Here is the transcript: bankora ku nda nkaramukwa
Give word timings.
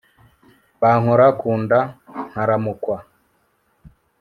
bankora 0.81 1.27
ku 1.39 1.49
nda 1.61 1.79
nkaramukwa 2.29 2.97